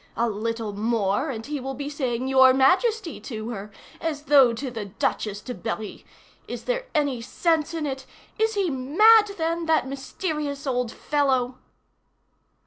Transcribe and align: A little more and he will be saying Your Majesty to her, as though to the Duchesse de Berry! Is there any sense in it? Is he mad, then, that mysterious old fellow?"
A 0.17 0.27
little 0.27 0.73
more 0.73 1.29
and 1.29 1.45
he 1.45 1.59
will 1.59 1.75
be 1.75 1.87
saying 1.87 2.27
Your 2.27 2.55
Majesty 2.55 3.19
to 3.19 3.49
her, 3.51 3.71
as 3.99 4.23
though 4.23 4.51
to 4.51 4.71
the 4.71 4.85
Duchesse 4.85 5.41
de 5.41 5.53
Berry! 5.53 6.07
Is 6.47 6.63
there 6.63 6.87
any 6.95 7.21
sense 7.21 7.75
in 7.75 7.85
it? 7.85 8.07
Is 8.39 8.55
he 8.55 8.71
mad, 8.71 9.29
then, 9.37 9.67
that 9.67 9.87
mysterious 9.87 10.65
old 10.65 10.91
fellow?" 10.91 11.59